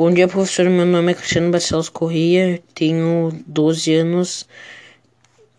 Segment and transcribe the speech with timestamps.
[0.00, 0.64] Bom dia, professor.
[0.70, 4.48] Meu nome é Cristiano Barcelos Corrêa, tenho 12 anos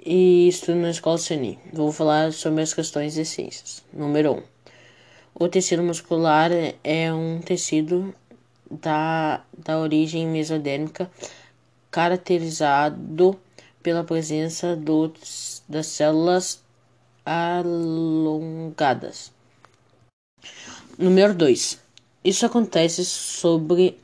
[0.04, 1.60] e estudo na escola CENI.
[1.72, 3.84] Vou falar sobre as questões de ciências.
[3.94, 4.38] Número 1.
[4.38, 4.42] Um,
[5.36, 6.50] o tecido muscular
[6.84, 8.16] é um tecido
[8.68, 11.08] da, da origem mesodérmica
[11.92, 13.40] caracterizado
[13.84, 16.64] pela presença dos, das células
[17.24, 17.72] alongadas.
[20.98, 21.80] Número 2.
[22.24, 24.00] Isso acontece sobre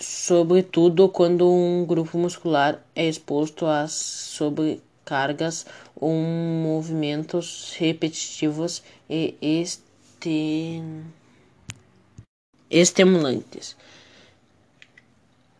[0.00, 9.34] sobretudo quando um grupo muscular é exposto a sobrecargas ou movimentos repetitivos e
[12.70, 13.76] estimulantes.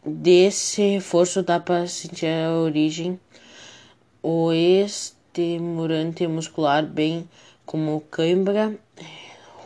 [0.04, 3.20] Desse reforço dá para sentir a origem
[4.22, 7.28] o estimulante muscular, bem
[7.66, 8.74] como cãibra,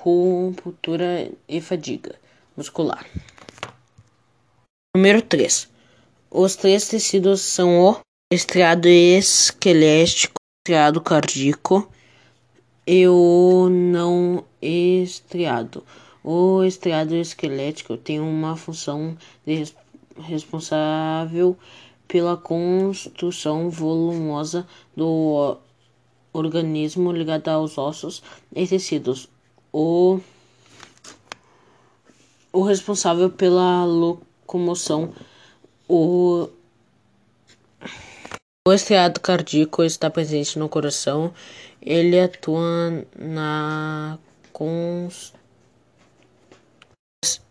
[0.03, 2.17] ruptura e fadiga
[2.57, 3.07] muscular.
[4.97, 5.69] Número 3.
[6.31, 7.97] Os três tecidos são o
[8.33, 11.91] estriado esquelético, estriado cardíaco
[12.87, 15.83] e o não estriado.
[16.23, 19.19] O estriado esquelético tem uma função
[20.17, 21.59] responsável
[22.07, 24.65] pela construção volumosa
[24.97, 25.59] do
[26.33, 28.23] organismo ligada aos ossos
[28.55, 29.29] e tecidos.
[29.73, 30.21] O,
[32.53, 33.85] o responsável pela
[34.45, 35.13] locomoção.
[35.89, 36.49] O,
[38.67, 41.33] o estriado cardíaco está presente no coração.
[41.81, 44.19] Ele atua na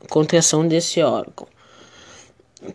[0.10, 1.48] contração desse órgão,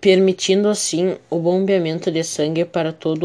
[0.00, 3.24] permitindo assim o bombeamento de sangue para todo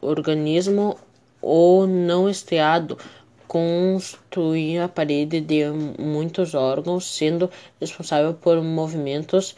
[0.00, 0.96] o organismo.
[1.40, 2.96] O não estriado
[3.48, 5.64] constitui a parede de
[5.98, 9.56] muitos órgãos, sendo responsável por movimentos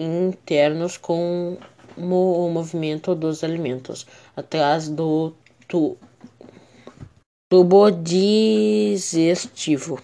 [0.00, 1.58] internos como
[2.00, 5.34] o movimento dos alimentos atrás do
[5.68, 5.98] tu
[7.50, 10.00] tubo digestivo.